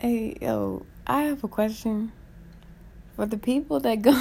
Hey, 0.00 0.34
yo, 0.40 0.86
I 1.06 1.24
have 1.24 1.44
a 1.44 1.48
question 1.48 2.10
for 3.16 3.26
the 3.26 3.36
people 3.36 3.80
that 3.80 4.00
go. 4.00 4.12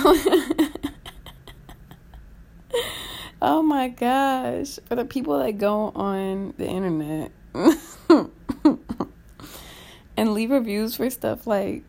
oh 3.41 3.63
my 3.63 3.87
gosh, 3.87 4.77
for 4.87 4.95
the 4.95 5.05
people 5.05 5.39
that 5.39 5.57
go 5.57 5.93
on 5.95 6.53
the 6.57 6.67
internet 6.67 7.31
and 10.17 10.33
leave 10.33 10.51
reviews 10.51 10.97
for 10.97 11.09
stuff 11.09 11.47
like 11.47 11.85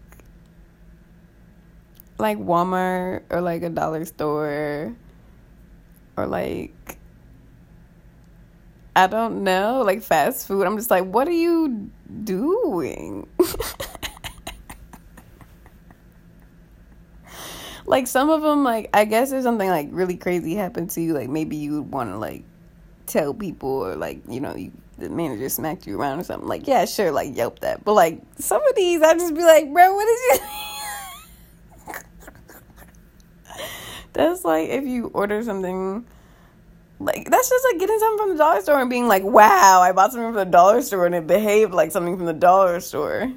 like 2.16 2.38
Walmart 2.38 3.25
or 3.29 3.41
like 3.41 3.64
a 3.64 3.70
dollar 3.70 4.04
store 4.04 4.95
or 6.16 6.27
like 6.29 7.00
I 9.01 9.07
don't 9.07 9.45
know, 9.45 9.80
like 9.80 10.03
fast 10.03 10.46
food. 10.46 10.67
I'm 10.67 10.77
just 10.77 10.91
like, 10.91 11.07
what 11.07 11.27
are 11.27 11.30
you 11.32 11.91
doing? 12.23 13.27
like 17.86 18.07
some 18.07 18.29
of 18.29 18.43
them 18.43 18.63
like 18.63 18.90
I 18.93 19.07
guess 19.07 19.32
if 19.32 19.43
something 19.43 19.71
like 19.71 19.89
really 19.90 20.18
crazy 20.18 20.54
happened 20.54 20.90
to 20.90 21.00
you, 21.00 21.14
like 21.14 21.31
maybe 21.31 21.57
you 21.57 21.81
would 21.81 21.90
want 21.90 22.11
to 22.11 22.18
like 22.18 22.45
tell 23.07 23.32
people 23.32 23.71
or 23.71 23.96
like, 23.96 24.21
you 24.29 24.39
know, 24.39 24.54
you 24.54 24.71
the 24.99 25.09
manager 25.09 25.48
smacked 25.48 25.87
you 25.87 25.98
around 25.98 26.21
or 26.21 26.25
something. 26.25 26.46
Like, 26.46 26.68
yeah, 26.68 26.85
sure, 26.85 27.11
like 27.11 27.35
yelp 27.35 27.61
that. 27.61 27.82
But 27.82 27.95
like 27.95 28.21
some 28.39 28.61
of 28.68 28.76
these 28.76 29.01
I 29.01 29.14
just 29.14 29.35
be 29.35 29.43
like, 29.43 29.73
bro, 29.73 29.95
what 29.95 30.09
is 30.09 30.21
you 30.29 30.40
That's 34.12 34.45
like 34.45 34.69
if 34.69 34.84
you 34.84 35.06
order 35.14 35.42
something 35.42 36.05
like 37.00 37.31
that's 37.31 37.48
just 37.48 37.64
like 37.64 37.81
getting 37.81 37.98
something 37.98 38.19
from 38.19 38.28
the 38.36 38.39
dollar 38.39 38.61
store 38.61 38.81
and 38.81 38.91
being 38.91 39.09
like, 39.09 39.25
"Wow, 39.25 39.81
I 39.81 39.92
bought 39.92 40.12
something 40.12 40.28
from 40.28 40.34
the 40.34 40.45
dollar 40.45 40.83
store 40.83 41.06
and 41.06 41.14
it 41.14 41.27
behaved 41.27 41.73
like 41.73 41.92
something 41.92 42.17
from 42.17 42.27
the 42.27 42.34
dollar 42.34 42.78
store." 42.81 43.33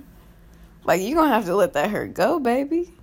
Like 0.84 1.02
you 1.02 1.16
gonna 1.16 1.34
have 1.34 1.46
to 1.46 1.56
let 1.56 1.74
that 1.74 1.90
hurt 1.90 2.14
go, 2.14 2.40
baby. 2.40 2.94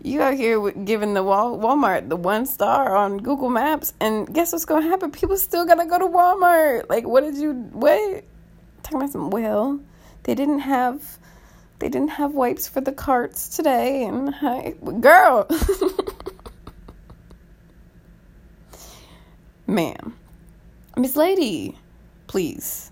You 0.00 0.22
out 0.22 0.34
here 0.34 0.70
giving 0.70 1.14
the 1.14 1.24
Wal- 1.24 1.58
Walmart 1.58 2.08
the 2.08 2.16
one 2.16 2.46
star 2.46 2.94
on 2.94 3.18
Google 3.18 3.50
Maps, 3.50 3.94
and 3.98 4.32
guess 4.32 4.52
what's 4.52 4.64
gonna 4.64 4.86
happen? 4.86 5.10
People 5.10 5.36
still 5.36 5.66
gotta 5.66 5.86
go 5.86 5.98
to 5.98 6.06
Walmart. 6.06 6.88
Like, 6.88 7.04
what 7.04 7.22
did 7.24 7.36
you 7.36 7.68
wait? 7.72 8.22
Talking 8.84 8.98
about 8.98 9.10
some 9.10 9.30
well, 9.30 9.80
they 10.22 10.36
didn't 10.36 10.60
have, 10.60 11.18
they 11.80 11.88
didn't 11.88 12.10
have 12.10 12.32
wipes 12.32 12.68
for 12.68 12.80
the 12.80 12.92
carts 12.92 13.56
today, 13.56 14.04
and 14.04 14.32
I, 14.40 14.74
girl. 15.00 15.48
Ma'am. 19.66 20.16
Miss 20.96 21.16
Lady, 21.16 21.76
please. 22.26 22.90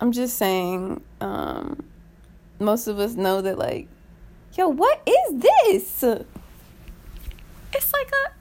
I'm 0.00 0.12
just 0.12 0.36
saying, 0.36 1.02
um, 1.20 1.84
most 2.58 2.86
of 2.86 2.98
us 2.98 3.14
know 3.14 3.40
that, 3.40 3.58
like, 3.58 3.88
yo, 4.56 4.68
what 4.68 5.02
is 5.06 5.40
this? 5.40 6.02
It's 7.72 7.92
like 7.92 8.10
a, 8.10 8.32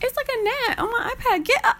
it's 0.00 0.16
like 0.16 0.28
a 0.28 0.44
gnat 0.44 0.78
on 0.78 0.90
my 0.90 1.14
iPad. 1.14 1.44
Get 1.44 1.64
up. 1.64 1.76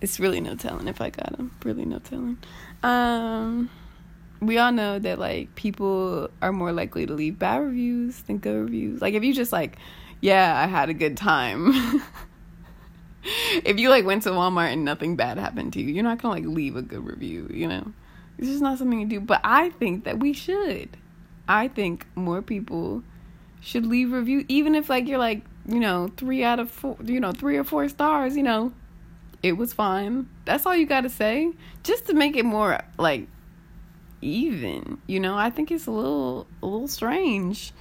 It's 0.00 0.20
really 0.20 0.40
no 0.40 0.54
telling 0.54 0.88
if 0.88 1.00
I 1.00 1.10
got 1.10 1.36
him. 1.36 1.50
Really 1.64 1.84
no 1.84 1.98
telling. 1.98 2.38
Um 2.82 3.68
we 4.40 4.58
all 4.58 4.72
know 4.72 4.98
that 4.98 5.18
like 5.18 5.54
people 5.54 6.30
are 6.40 6.52
more 6.52 6.72
likely 6.72 7.06
to 7.06 7.12
leave 7.12 7.38
bad 7.38 7.58
reviews 7.58 8.22
than 8.22 8.38
good 8.38 8.56
reviews. 8.56 9.00
Like 9.00 9.14
if 9.14 9.24
you 9.24 9.34
just 9.34 9.52
like, 9.52 9.76
yeah, 10.20 10.56
I 10.56 10.66
had 10.66 10.88
a 10.88 10.94
good 10.94 11.16
time. 11.16 11.72
if 13.64 13.78
you 13.78 13.90
like 13.90 14.04
went 14.04 14.22
to 14.24 14.30
Walmart 14.30 14.72
and 14.72 14.84
nothing 14.84 15.16
bad 15.16 15.38
happened 15.38 15.72
to 15.74 15.82
you, 15.82 15.92
you're 15.92 16.04
not 16.04 16.22
gonna 16.22 16.34
like 16.34 16.44
leave 16.44 16.76
a 16.76 16.82
good 16.82 17.04
review, 17.04 17.48
you 17.52 17.66
know? 17.66 17.92
It's 18.38 18.48
just 18.48 18.62
not 18.62 18.78
something 18.78 19.00
you 19.00 19.06
do. 19.06 19.20
But 19.20 19.40
I 19.42 19.70
think 19.70 20.04
that 20.04 20.20
we 20.20 20.32
should. 20.32 20.96
I 21.48 21.68
think 21.68 22.06
more 22.14 22.42
people 22.42 23.02
should 23.60 23.86
leave 23.86 24.12
review, 24.12 24.44
even 24.48 24.74
if 24.74 24.88
like 24.88 25.08
you're 25.08 25.18
like, 25.18 25.42
you 25.66 25.80
know, 25.80 26.12
three 26.16 26.44
out 26.44 26.60
of 26.60 26.70
four 26.70 26.96
you 27.04 27.18
know, 27.18 27.32
three 27.32 27.56
or 27.56 27.64
four 27.64 27.88
stars, 27.88 28.36
you 28.36 28.42
know, 28.44 28.72
it 29.42 29.52
was 29.52 29.72
fine. 29.72 30.28
That's 30.44 30.64
all 30.64 30.76
you 30.76 30.86
gotta 30.86 31.08
say. 31.08 31.52
Just 31.82 32.06
to 32.06 32.14
make 32.14 32.36
it 32.36 32.44
more 32.44 32.80
like 32.98 33.26
even 34.20 34.98
you 35.06 35.20
know? 35.20 35.36
I 35.36 35.50
think 35.50 35.70
it's 35.70 35.86
a 35.86 35.90
little 35.90 36.46
a 36.62 36.66
little 36.66 36.88
strange 36.88 37.72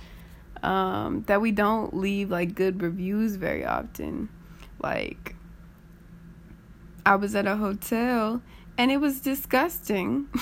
um 0.64 1.24
that 1.28 1.40
we 1.40 1.52
don't 1.52 1.96
leave 1.96 2.32
like 2.32 2.56
good 2.56 2.82
reviews 2.82 3.36
very 3.36 3.66
often. 3.66 4.30
Like 4.82 5.36
i 7.06 7.16
was 7.16 7.36
at 7.36 7.48
a 7.48 7.56
hotel 7.56 8.42
and 8.78 8.92
it 8.92 8.98
was 8.98 9.22
disgusting. 9.22 10.28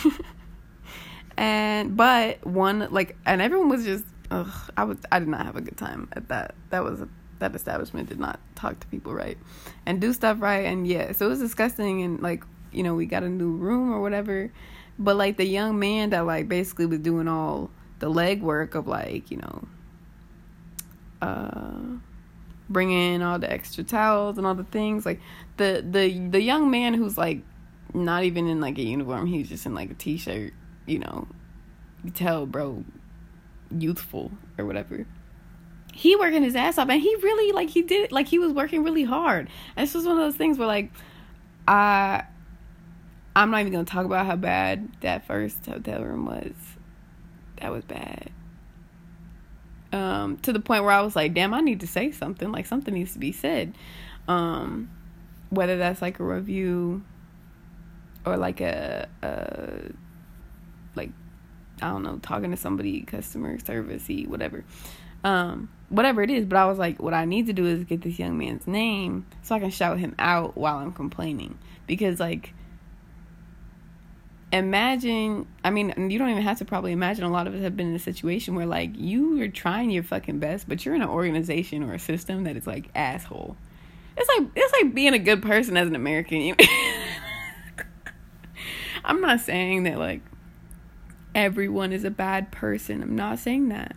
And 1.38 1.98
but 1.98 2.46
one 2.46 2.88
like 2.92 3.18
and 3.26 3.42
everyone 3.42 3.70
was 3.70 3.84
just 3.84 4.06
ugh, 4.32 4.72
i 4.78 4.84
was 4.84 4.98
i 5.12 5.20
did 5.20 5.28
not 5.28 5.46
have 5.46 5.56
a 5.56 5.62
good 5.62 5.78
time 5.78 6.08
at 6.14 6.30
that. 6.30 6.56
That 6.70 6.84
was 6.84 7.02
a, 7.02 7.10
that 7.40 7.54
establishment 7.54 8.08
did 8.08 8.20
not 8.20 8.40
talk 8.56 8.80
to 8.80 8.88
people 8.88 9.14
right 9.14 9.38
and 9.86 10.00
do 10.00 10.14
stuff 10.14 10.42
right. 10.42 10.66
And 10.66 10.88
yeah 10.88 11.12
so 11.12 11.26
it 11.26 11.30
was 11.30 11.40
disgusting 11.40 12.04
and 12.04 12.22
like 12.22 12.44
you 12.72 12.84
know 12.84 12.96
we 12.96 13.06
got 13.06 13.24
a 13.24 13.30
new 13.30 13.52
room 13.52 13.92
or 13.92 14.00
whatever 14.02 14.52
but 14.98 15.16
like 15.16 15.38
the 15.38 15.46
young 15.46 15.80
man 15.80 16.12
that 16.12 16.22
like 16.22 16.48
basically 16.48 16.86
was 16.86 17.00
doing 17.00 17.28
all 17.28 17.70
the 18.00 18.10
legwork 18.12 18.76
of 18.76 18.88
like 18.88 19.32
you 19.32 19.38
know, 19.38 19.68
uh, 21.22 21.98
bringing 22.70 23.22
all 23.22 23.40
the 23.40 23.52
extra 23.52 23.84
towels 23.84 24.38
and 24.38 24.48
all 24.48 24.56
the 24.56 24.64
things. 24.66 25.06
Like 25.06 25.22
the 25.58 25.86
the 25.88 26.28
the 26.30 26.42
young 26.42 26.72
man 26.72 26.94
who's 26.94 27.18
like 27.18 27.42
not 27.94 28.24
even 28.24 28.48
in 28.48 28.62
like 28.62 28.78
a 28.78 28.84
uniform. 28.84 29.28
He's 29.28 29.50
just 29.50 29.66
in 29.66 29.74
like 29.76 29.92
a 29.92 29.96
t-shirt. 29.96 30.54
You 30.86 31.00
know, 31.00 31.28
you 32.04 32.12
tell 32.12 32.46
bro, 32.46 32.84
youthful 33.72 34.32
or 34.58 34.66
whatever 34.66 35.06
he 35.96 36.14
working 36.18 36.44
his 36.44 36.58
ass 36.58 36.78
off 36.78 36.90
and 36.90 37.02
he 37.02 37.16
really 37.24 37.54
like 37.54 37.70
he 37.70 37.82
did 37.82 38.12
like 38.12 38.28
he 38.28 38.38
was 38.38 38.52
working 38.52 38.84
really 38.84 39.06
hard 39.06 39.50
and 39.78 39.88
this 39.88 39.94
was 39.94 40.06
one 40.06 40.18
of 40.18 40.22
those 40.22 40.36
things 40.36 40.58
where 40.58 40.68
like 40.68 40.92
i 41.70 42.22
I'm 43.36 43.52
not 43.52 43.62
even 43.62 43.74
gonna 43.74 43.86
talk 43.86 44.06
about 44.06 44.26
how 44.26 44.36
bad 44.36 44.90
that 45.02 45.28
first 45.28 45.66
hotel 45.66 46.04
room 46.04 46.26
was. 46.26 46.54
That 47.60 47.72
was 47.72 47.84
bad. 47.84 48.32
Um, 49.92 50.38
to 50.38 50.54
the 50.54 50.60
point 50.60 50.84
where 50.84 50.94
I 50.94 51.02
was 51.02 51.16
like, 51.16 51.34
damn, 51.34 51.54
I 51.54 51.62
need 51.62 51.82
to 51.82 51.88
say 51.88 52.12
something. 52.12 52.52
Like 52.52 52.66
something 52.66 52.94
needs 52.94 53.14
to 53.14 53.20
be 53.20 53.32
said. 53.32 53.76
Um, 54.28 54.90
whether 55.50 55.78
that's 55.78 56.02
like 56.02 56.20
a 56.20 56.24
review 56.24 57.04
or 58.26 58.38
like 58.38 58.62
a, 58.62 59.08
a 59.22 59.92
like 60.96 61.12
I 61.82 61.90
don't 61.90 62.04
know, 62.04 62.18
talking 62.18 62.52
to 62.52 62.58
somebody, 62.58 63.02
customer 63.02 63.58
servicey, 63.58 64.28
whatever. 64.28 64.64
Um, 65.24 65.70
whatever 65.90 66.22
it 66.22 66.30
is, 66.30 66.46
but 66.46 66.58
I 66.58 66.66
was 66.66 66.78
like, 66.78 67.02
what 67.02 67.14
I 67.14 67.26
need 67.26 67.48
to 67.48 67.54
do 67.54 67.66
is 67.66 67.84
get 67.84 68.02
this 68.02 68.20
young 68.20 68.38
man's 68.38 68.68
name 68.68 69.26
so 69.42 69.56
I 69.56 69.60
can 69.60 69.72
shout 69.72 70.00
him 70.00 70.16
out 70.20 70.56
while 70.56 70.78
I'm 70.78 70.94
complaining. 70.94 71.58
Because 71.88 72.20
like 72.20 72.54
imagine 74.54 75.48
i 75.64 75.70
mean 75.70 75.94
you 76.10 76.20
don't 76.20 76.30
even 76.30 76.44
have 76.44 76.58
to 76.60 76.66
probably 76.66 76.92
imagine 76.92 77.24
a 77.26 77.32
lot 77.32 77.48
of 77.48 77.56
us 77.56 77.62
have 77.62 77.76
been 77.76 77.90
in 77.90 77.96
a 77.96 78.00
situation 78.00 78.56
where 78.56 78.66
like 78.66 78.92
you 78.96 79.42
are 79.42 79.48
trying 79.48 79.90
your 79.90 80.04
fucking 80.04 80.40
best 80.40 80.70
but 80.70 80.86
you're 80.86 80.96
in 80.96 81.02
an 81.02 81.10
organization 81.10 81.84
or 81.84 81.94
a 81.94 82.00
system 82.00 82.44
that 82.44 82.56
is 82.56 82.68
like 82.68 82.90
asshole. 82.96 83.58
It's 84.18 84.30
like 84.30 84.48
it's 84.56 84.74
like 84.74 84.94
being 84.94 85.14
a 85.14 85.20
good 85.20 85.42
person 85.42 85.76
as 85.76 85.88
an 85.88 85.96
american. 85.96 86.56
I'm 89.06 89.20
not 89.20 89.42
saying 89.42 89.84
that 89.84 89.98
like 89.98 90.22
everyone 91.34 91.92
is 91.92 92.04
a 92.06 92.12
bad 92.12 92.52
person. 92.52 93.04
I'm 93.04 93.16
not 93.16 93.40
saying 93.40 93.70
that. 93.70 93.96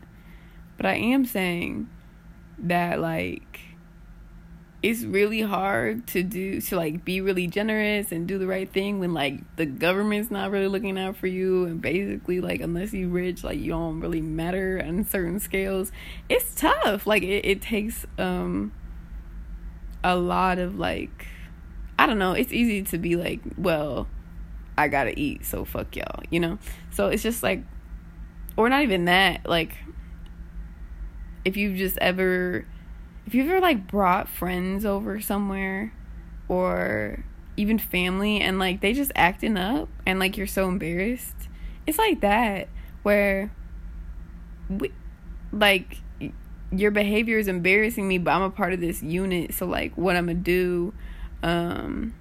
But 0.76 0.86
i 0.86 0.94
am 0.94 1.24
saying 1.24 1.88
that 2.58 3.00
like 3.00 3.60
it's 4.80 5.02
really 5.02 5.40
hard 5.40 6.06
to 6.06 6.22
do 6.22 6.60
to 6.60 6.76
like 6.76 7.04
be 7.04 7.20
really 7.20 7.48
generous 7.48 8.12
and 8.12 8.28
do 8.28 8.38
the 8.38 8.46
right 8.46 8.72
thing 8.72 9.00
when 9.00 9.12
like 9.12 9.40
the 9.56 9.66
government's 9.66 10.30
not 10.30 10.52
really 10.52 10.68
looking 10.68 10.96
out 10.96 11.16
for 11.16 11.26
you. 11.26 11.64
And 11.64 11.82
basically 11.82 12.40
like 12.40 12.60
unless 12.60 12.92
you 12.92 13.08
rich 13.08 13.42
like 13.42 13.58
you 13.58 13.72
don't 13.72 14.00
really 14.00 14.20
matter 14.20 14.80
on 14.84 15.04
certain 15.04 15.40
scales. 15.40 15.90
It's 16.28 16.54
tough. 16.54 17.06
Like 17.08 17.24
it, 17.24 17.44
it 17.44 17.60
takes 17.60 18.06
um 18.18 18.72
a 20.04 20.14
lot 20.14 20.60
of 20.60 20.78
like 20.78 21.26
i 21.98 22.06
don't 22.06 22.20
know. 22.20 22.32
It's 22.32 22.52
easy 22.52 22.82
to 22.84 22.98
be 22.98 23.16
like 23.16 23.40
well 23.56 24.06
i 24.76 24.86
gotta 24.86 25.18
eat 25.18 25.44
so 25.44 25.64
fuck 25.64 25.96
y'all 25.96 26.22
you 26.30 26.38
know? 26.38 26.58
So 26.92 27.08
it's 27.08 27.22
just 27.24 27.42
like 27.42 27.64
or 28.56 28.68
not 28.68 28.82
even 28.84 29.06
that. 29.06 29.44
Like 29.44 29.76
if 31.44 31.56
you've 31.56 31.76
just 31.76 31.98
ever 31.98 32.64
if 33.28 33.34
you've 33.34 33.46
ever 33.50 33.60
like 33.60 33.86
brought 33.86 34.26
friends 34.26 34.86
over 34.86 35.20
somewhere 35.20 35.92
or 36.48 37.22
even 37.58 37.78
family 37.78 38.40
and 38.40 38.58
like 38.58 38.80
they 38.80 38.94
just 38.94 39.12
acting 39.14 39.58
up 39.58 39.86
and 40.06 40.18
like 40.18 40.38
you're 40.38 40.46
so 40.46 40.66
embarrassed 40.66 41.36
it's 41.86 41.98
like 41.98 42.22
that 42.22 42.68
where 43.02 43.52
we 44.70 44.90
like 45.52 45.98
your 46.72 46.90
behavior 46.90 47.36
is 47.36 47.48
embarrassing 47.48 48.08
me 48.08 48.16
but 48.16 48.30
i'm 48.30 48.40
a 48.40 48.48
part 48.48 48.72
of 48.72 48.80
this 48.80 49.02
unit 49.02 49.52
so 49.52 49.66
like 49.66 49.92
what 49.94 50.16
i'm 50.16 50.24
gonna 50.24 50.38
do 50.38 50.94
Um, 51.42 52.14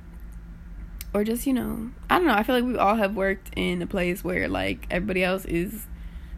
or 1.13 1.23
just, 1.23 1.47
you 1.47 1.53
know, 1.53 1.89
I 2.09 2.17
don't 2.17 2.27
know. 2.27 2.33
I 2.33 2.43
feel 2.43 2.55
like 2.55 2.65
we 2.65 2.77
all 2.77 2.95
have 2.95 3.15
worked 3.15 3.51
in 3.55 3.81
a 3.81 3.87
place 3.87 4.23
where 4.23 4.47
like 4.47 4.85
everybody 4.91 5.23
else 5.23 5.45
is 5.45 5.87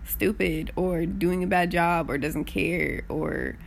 stupid 0.05 0.71
or 0.75 1.05
doing 1.05 1.43
a 1.43 1.47
bad 1.47 1.71
job 1.71 2.09
or 2.09 2.17
doesn't 2.17 2.45
care 2.45 3.03
or 3.09 3.57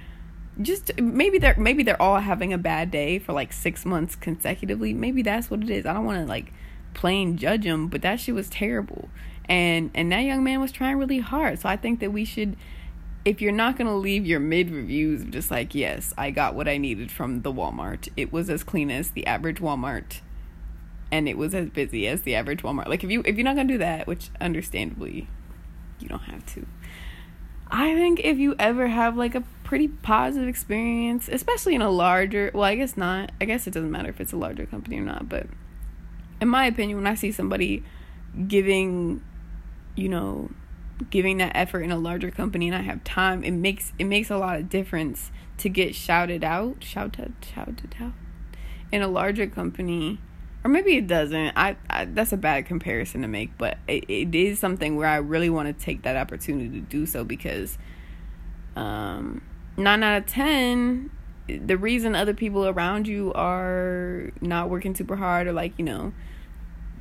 just 0.60 0.98
maybe 1.00 1.38
they're 1.38 1.56
maybe 1.56 1.82
they're 1.82 2.00
all 2.00 2.18
having 2.18 2.52
a 2.52 2.58
bad 2.58 2.90
day 2.90 3.18
for 3.18 3.32
like 3.32 3.52
6 3.52 3.84
months 3.86 4.14
consecutively. 4.16 4.92
Maybe 4.92 5.22
that's 5.22 5.50
what 5.50 5.62
it 5.62 5.70
is. 5.70 5.86
I 5.86 5.94
don't 5.94 6.04
want 6.04 6.18
to 6.20 6.26
like 6.26 6.52
plain 6.94 7.36
judge 7.36 7.64
them, 7.64 7.88
but 7.88 8.02
that 8.02 8.20
shit 8.20 8.34
was 8.34 8.50
terrible. 8.50 9.08
And 9.48 9.90
and 9.94 10.12
that 10.12 10.20
young 10.20 10.44
man 10.44 10.60
was 10.60 10.72
trying 10.72 10.98
really 10.98 11.20
hard. 11.20 11.60
So 11.60 11.68
I 11.68 11.76
think 11.76 12.00
that 12.00 12.12
we 12.12 12.24
should 12.24 12.56
if 13.24 13.40
you're 13.40 13.52
not 13.52 13.78
going 13.78 13.86
to 13.86 13.94
leave 13.94 14.26
your 14.26 14.40
mid 14.40 14.68
reviews 14.70 15.24
just 15.24 15.50
like, 15.50 15.74
yes, 15.74 16.12
I 16.18 16.30
got 16.30 16.54
what 16.54 16.68
I 16.68 16.76
needed 16.76 17.12
from 17.12 17.42
the 17.42 17.52
Walmart. 17.52 18.08
It 18.16 18.32
was 18.32 18.50
as 18.50 18.64
clean 18.64 18.90
as 18.90 19.10
the 19.10 19.26
average 19.26 19.60
Walmart 19.60 20.20
and 21.12 21.28
it 21.28 21.36
was 21.36 21.54
as 21.54 21.68
busy 21.68 22.08
as 22.08 22.22
the 22.22 22.34
average 22.34 22.62
Walmart. 22.62 22.88
Like 22.88 23.04
if 23.04 23.10
you 23.10 23.22
if 23.24 23.36
you're 23.36 23.44
not 23.44 23.54
going 23.54 23.68
to 23.68 23.74
do 23.74 23.78
that, 23.78 24.06
which 24.06 24.30
understandably 24.40 25.28
you 26.00 26.08
don't 26.08 26.22
have 26.22 26.44
to. 26.54 26.66
I 27.70 27.94
think 27.94 28.20
if 28.20 28.38
you 28.38 28.54
ever 28.58 28.88
have 28.88 29.16
like 29.16 29.34
a 29.34 29.44
pretty 29.72 29.88
positive 29.88 30.50
experience, 30.50 31.30
especially 31.32 31.74
in 31.74 31.80
a 31.80 31.88
larger, 31.88 32.50
well, 32.52 32.64
I 32.64 32.74
guess 32.74 32.94
not. 32.94 33.32
I 33.40 33.46
guess 33.46 33.66
it 33.66 33.72
doesn't 33.72 33.90
matter 33.90 34.10
if 34.10 34.20
it's 34.20 34.34
a 34.34 34.36
larger 34.36 34.66
company 34.66 34.98
or 34.98 35.02
not, 35.02 35.30
but 35.30 35.46
in 36.42 36.48
my 36.48 36.66
opinion, 36.66 36.98
when 36.98 37.06
I 37.06 37.14
see 37.14 37.32
somebody 37.32 37.82
giving, 38.48 39.22
you 39.96 40.10
know, 40.10 40.50
giving 41.08 41.38
that 41.38 41.52
effort 41.54 41.80
in 41.80 41.90
a 41.90 41.96
larger 41.96 42.30
company 42.30 42.68
and 42.68 42.76
I 42.76 42.82
have 42.82 43.02
time, 43.02 43.42
it 43.44 43.52
makes 43.52 43.94
it 43.98 44.04
makes 44.04 44.28
a 44.28 44.36
lot 44.36 44.58
of 44.58 44.68
difference 44.68 45.30
to 45.56 45.70
get 45.70 45.94
shouted 45.94 46.44
out, 46.44 46.84
shouted 46.84 47.32
shouted 47.40 47.96
out 47.98 48.12
in 48.92 49.00
a 49.00 49.08
larger 49.08 49.46
company 49.46 50.18
or 50.64 50.68
maybe 50.68 50.98
it 50.98 51.06
doesn't. 51.06 51.54
I, 51.56 51.76
I, 51.88 52.04
that's 52.04 52.34
a 52.34 52.36
bad 52.36 52.66
comparison 52.66 53.22
to 53.22 53.26
make, 53.26 53.56
but 53.56 53.78
it, 53.88 54.04
it 54.10 54.34
is 54.34 54.58
something 54.58 54.96
where 54.96 55.08
I 55.08 55.16
really 55.16 55.48
want 55.48 55.66
to 55.68 55.82
take 55.82 56.02
that 56.02 56.18
opportunity 56.18 56.68
to 56.68 56.80
do 56.80 57.06
so 57.06 57.24
because 57.24 57.78
um 58.76 59.40
9 59.76 60.02
out 60.02 60.22
of 60.22 60.26
10 60.26 61.10
the 61.48 61.76
reason 61.76 62.14
other 62.14 62.34
people 62.34 62.66
around 62.66 63.08
you 63.08 63.32
are 63.34 64.30
not 64.40 64.70
working 64.70 64.94
super 64.94 65.16
hard 65.16 65.46
or 65.46 65.52
like, 65.52 65.72
you 65.76 65.84
know, 65.84 66.12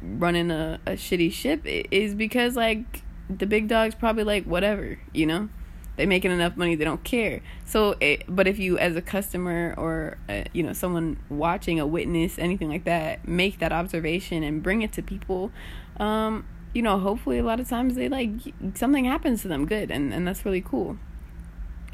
running 0.01 0.49
a, 0.49 0.79
a 0.85 0.91
shitty 0.91 1.31
ship 1.31 1.61
is 1.63 2.15
because 2.15 2.55
like 2.55 3.03
the 3.29 3.45
big 3.45 3.67
dog's 3.67 3.95
probably 3.95 4.23
like 4.23 4.45
whatever, 4.45 4.99
you 5.13 5.25
know? 5.25 5.49
they're 5.95 6.07
making 6.07 6.31
enough 6.31 6.55
money 6.55 6.75
they 6.75 6.85
don't 6.85 7.03
care 7.03 7.41
so 7.65 7.95
it, 7.99 8.23
but 8.27 8.47
if 8.47 8.57
you 8.57 8.77
as 8.77 8.95
a 8.95 9.01
customer 9.01 9.75
or 9.77 10.17
uh, 10.29 10.43
you 10.53 10.63
know 10.63 10.73
someone 10.73 11.19
watching 11.29 11.79
a 11.79 11.85
witness 11.85 12.39
anything 12.39 12.69
like 12.69 12.85
that 12.85 13.27
make 13.27 13.59
that 13.59 13.71
observation 13.71 14.41
and 14.41 14.63
bring 14.63 14.81
it 14.81 14.91
to 14.91 15.03
people 15.03 15.51
um 15.97 16.45
you 16.73 16.81
know 16.81 16.97
hopefully 16.97 17.37
a 17.37 17.43
lot 17.43 17.59
of 17.59 17.67
times 17.67 17.95
they 17.95 18.07
like 18.07 18.31
something 18.73 19.05
happens 19.05 19.41
to 19.41 19.47
them 19.47 19.65
good 19.65 19.91
and 19.91 20.13
and 20.13 20.27
that's 20.27 20.45
really 20.45 20.61
cool 20.61 20.97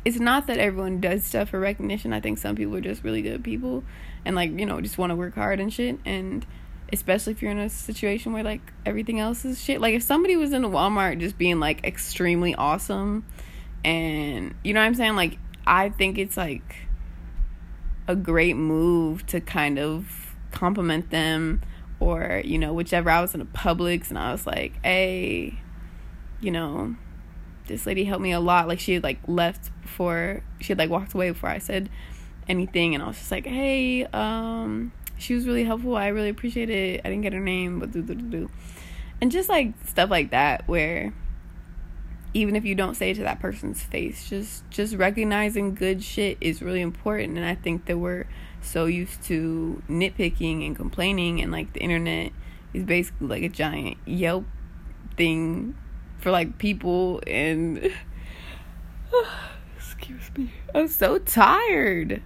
it's 0.08 0.20
not 0.20 0.48
that 0.48 0.58
everyone 0.58 1.02
does 1.02 1.24
stuff 1.24 1.50
for 1.50 1.60
recognition 1.60 2.14
i 2.14 2.20
think 2.20 2.38
some 2.38 2.56
people 2.56 2.76
are 2.76 2.82
just 2.82 3.04
really 3.04 3.22
good 3.22 3.44
people 3.44 3.84
and 4.24 4.36
like 4.36 4.58
you 4.58 4.66
know 4.66 4.80
just 4.80 4.98
want 4.98 5.12
to 5.12 5.16
work 5.16 5.36
hard 5.36 5.60
and 5.60 5.74
shit 5.74 6.00
and 6.06 6.46
especially 6.94 7.34
if 7.34 7.42
you're 7.42 7.52
in 7.52 7.60
a 7.60 7.70
situation 7.70 8.32
where 8.32 8.44
like 8.44 8.62
everything 8.86 9.20
else 9.20 9.44
is 9.44 9.62
shit 9.62 9.82
like 9.82 9.94
if 9.94 10.02
somebody 10.02 10.38
was 10.38 10.54
in 10.54 10.64
a 10.64 10.70
walmart 10.70 11.20
just 11.20 11.38
being 11.38 11.60
like 11.60 11.84
extremely 11.84 12.56
awesome 12.56 13.26
and 13.84 14.54
you 14.64 14.74
know 14.74 14.82
what 14.82 14.88
I'm 14.88 14.96
saying? 14.96 15.16
Like, 15.16 15.38
I 15.66 15.90
think 15.90 16.18
it's 16.18 16.36
like 16.38 16.88
a 18.08 18.16
great 18.16 18.56
move 18.56 19.26
to 19.28 19.40
kind 19.42 19.80
of 19.80 20.36
compliment 20.52 21.10
them 21.10 21.62
or, 22.00 22.42
you 22.44 22.58
know, 22.58 22.74
whichever. 22.74 23.10
I 23.10 23.22
was 23.22 23.34
in 23.34 23.42
a 23.42 23.46
Publix 23.46 24.10
and 24.10 24.20
I 24.20 24.32
was 24.32 24.46
like, 24.46 24.74
hey, 24.84 25.60
you 26.42 26.52
know, 26.52 26.96
this 27.68 27.86
lady 27.86 28.04
helped 28.06 28.24
me 28.24 28.32
a 28.32 28.40
lot. 28.40 28.68
Like, 28.68 28.80
she 28.80 28.94
had 28.94 29.04
like 29.04 29.20
left 29.28 29.72
before, 29.82 30.44
she 30.60 30.70
had 30.70 30.78
like 30.78 30.90
walked 30.90 31.14
away 31.14 31.30
before 31.30 31.50
I 31.50 31.60
said 31.60 31.90
anything. 32.48 32.96
And 32.96 33.04
I 33.04 33.08
was 33.08 33.18
just 33.18 33.32
like, 33.32 33.46
hey, 33.46 34.06
um, 34.06 34.92
she 35.18 35.34
was 35.34 35.48
really 35.48 35.64
helpful. 35.64 35.96
I 35.96 36.08
really 36.08 36.30
appreciate 36.30 36.70
it. 36.70 37.02
I 37.04 37.10
didn't 37.10 37.24
get 37.24 37.34
her 37.34 37.40
name, 37.40 37.80
but 37.80 37.92
do, 37.92 38.02
do, 38.02 38.16
do, 38.16 38.26
do. 38.26 38.50
And 39.22 39.32
just 39.32 39.50
like 39.50 39.74
stuff 39.86 40.10
like 40.10 40.32
that 40.32 40.68
where 40.68 41.14
even 42.34 42.56
if 42.56 42.66
you 42.66 42.76
don't 42.76 42.96
say 42.96 43.12
it 43.12 43.16
to 43.16 43.24
that 43.24 43.40
person's 43.40 43.82
face 43.82 44.30
just 44.30 44.70
just 44.70 44.96
recognizing 44.96 45.74
good 45.74 46.04
shit 46.04 46.38
is 46.40 46.62
really 46.62 46.82
important 46.82 47.38
and 47.38 47.46
i 47.46 47.56
think 47.56 47.86
that 47.86 47.98
we're 47.98 48.26
so 48.62 48.86
used 48.86 49.24
to 49.24 49.82
nitpicking 49.90 50.66
and 50.66 50.76
complaining 50.76 51.42
and 51.42 51.52
like 51.52 51.72
the 51.74 51.80
internet 51.80 52.32
is 52.74 52.84
basically 52.84 53.28
like 53.28 53.44
a 53.44 53.50
giant 53.50 53.98
yelp 54.06 54.46
thing 55.16 55.76
for 56.28 56.32
like 56.32 56.58
people 56.58 57.22
and 57.26 57.90
excuse 59.78 60.30
me 60.36 60.52
i'm 60.76 60.90
so 60.90 61.18
tired 61.20 62.22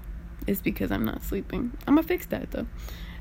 it's 0.48 0.60
because 0.60 0.92
i'm 0.92 1.06
not 1.06 1.22
sleeping 1.22 1.72
i'm 1.86 1.94
gonna 1.94 2.08
fix 2.08 2.26
that 2.26 2.50
though 2.50 2.66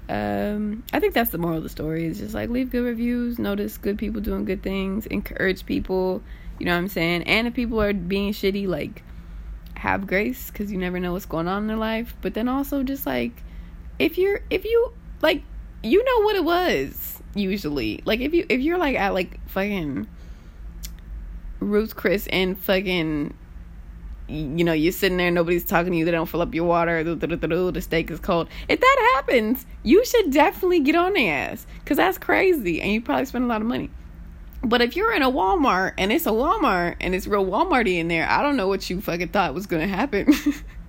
um, 0.09 0.83
I 0.93 0.99
think 0.99 1.15
that's 1.15 1.31
the 1.31 1.39
moral 1.39 1.59
of 1.59 1.63
the 1.63 1.69
story. 1.69 2.05
Is 2.05 2.19
just 2.19 2.35
like 2.35 2.51
leave 2.51 2.71
good 2.71 2.83
reviews, 2.83 3.39
notice 3.39 3.79
good 3.79 3.97
people 3.97 4.21
doing 4.21 4.45
good 4.45 4.61
things, 4.61 5.07
encourage 5.07 5.65
people, 5.67 6.21
you 6.59 6.67
know 6.67 6.73
what 6.73 6.79
I'm 6.79 6.89
saying? 6.89 7.23
And 7.25 7.47
if 7.47 7.55
people 7.55 7.81
are 7.81 7.93
being 7.93 8.33
shitty, 8.33 8.67
like, 8.67 9.05
have 9.77 10.09
grace 10.09 10.51
because 10.51 10.73
you 10.73 10.79
never 10.79 10.99
know 10.99 11.13
what's 11.13 11.27
going 11.27 11.47
on 11.47 11.63
in 11.63 11.69
their 11.69 11.77
life. 11.77 12.17
But 12.23 12.35
then 12.35 12.49
also 12.49 12.83
just 12.83 13.07
like, 13.07 13.41
if 14.01 14.19
you're, 14.19 14.41
if 14.51 14.65
you, 14.65 14.93
like, 15.23 15.45
you 15.85 16.03
know 16.03 16.25
what 16.25 16.35
it 16.35 16.43
was 16.43 17.23
usually. 17.37 18.03
Like, 18.05 18.19
if 18.19 18.35
you, 18.35 18.47
if 18.49 18.61
you're 18.61 18.79
like 18.79 18.97
at 18.97 19.15
like 19.15 19.39
fucking 19.49 20.09
Ruth 21.61 21.97
Chris 21.97 22.27
and 22.29 22.59
fucking 22.59 23.35
you 24.31 24.65
know, 24.65 24.73
you're 24.73 24.93
sitting 24.93 25.19
there, 25.19 25.31
nobody's 25.31 25.65
talking 25.65 25.93
to 25.93 25.99
you, 25.99 26.05
they 26.05 26.13
don't 26.13 26.27
fill 26.27 26.41
up 26.41 26.55
your 26.55 26.65
water, 26.65 27.03
the 27.03 27.81
steak 27.81 28.11
is 28.11 28.21
cold. 28.21 28.49
If 28.69 28.79
that 28.81 29.13
happens, 29.15 29.67
you 29.83 30.05
should 30.05 30.31
definitely 30.31 30.81
get 30.81 30.95
on 30.95 31.15
their 31.15 31.51
ass 31.51 31.67
because 31.81 31.97
that's 31.97 32.17
crazy 32.17 32.81
and 32.81 32.93
you 32.93 33.03
probably 33.03 33.25
spend 33.25 33.45
a 33.45 33.49
lot 33.49 33.61
of 33.61 33.67
money. 33.67 33.91
But 34.63 34.83
if 34.83 34.95
you're 34.95 35.13
in 35.13 35.23
a 35.23 35.31
Walmart 35.31 35.95
and 35.99 36.13
it's 36.13 36.27
a 36.27 36.31
Walmart 36.31 36.97
and 37.01 37.15
it's 37.15 37.27
real 37.27 37.45
Walmarty 37.45 37.97
in 37.99 38.09
there, 38.09 38.29
I 38.29 38.43
don't 38.43 38.57
know 38.57 38.69
what 38.69 38.89
you 38.89 39.01
fucking 39.01 39.29
thought 39.29 39.55
was 39.55 39.67
gonna 39.67 39.89
happen. 39.89 40.33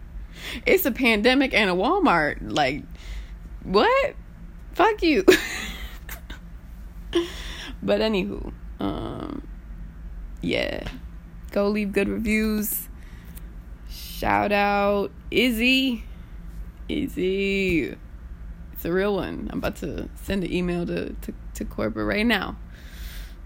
it's 0.65 0.85
a 0.85 0.91
pandemic 0.91 1.53
and 1.53 1.69
a 1.69 1.73
Walmart. 1.73 2.37
Like, 2.41 2.83
what? 3.63 4.15
Fuck 4.73 5.01
you. 5.03 5.23
but 7.81 8.01
anywho, 8.01 8.51
um, 8.79 9.47
yeah, 10.41 10.83
go 11.51 11.69
leave 11.69 11.91
good 11.91 12.09
reviews. 12.09 12.87
Shout 13.89 14.51
out 14.51 15.11
Izzy. 15.29 16.03
Izzy. 16.87 17.95
It's 18.73 18.85
a 18.85 18.91
real 18.91 19.15
one. 19.15 19.49
I'm 19.51 19.59
about 19.59 19.75
to 19.77 20.09
send 20.23 20.43
an 20.43 20.51
email 20.51 20.85
to, 20.85 21.13
to, 21.13 21.33
to 21.55 21.65
corporate 21.65 22.07
right 22.07 22.25
now. 22.25 22.57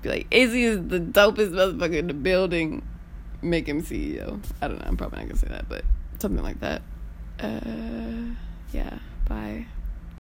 Be 0.01 0.09
like, 0.09 0.27
Izzy 0.31 0.63
is 0.63 0.87
the 0.87 0.99
dopest 0.99 1.51
motherfucker 1.51 1.97
in 1.97 2.07
the 2.07 2.13
building. 2.13 2.87
Make 3.41 3.67
him 3.67 3.83
CEO. 3.83 4.41
I 4.61 4.67
don't 4.67 4.79
know. 4.79 4.85
I'm 4.87 4.97
probably 4.97 5.19
not 5.19 5.27
gonna 5.27 5.39
say 5.39 5.47
that, 5.47 5.67
but 5.67 5.83
something 6.19 6.43
like 6.43 6.59
that. 6.61 6.81
Uh, 7.39 8.35
yeah. 8.71 8.99
Bye. 9.27 9.65